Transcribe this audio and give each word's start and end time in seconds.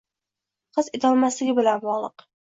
his 0.79 0.89
etolmasligi 0.99 1.55
bilan 1.61 1.85
bog‘liq. 1.87 2.27